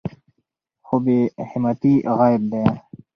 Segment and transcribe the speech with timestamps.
[0.85, 1.17] خو بې
[1.49, 2.63] همتي عیب دی.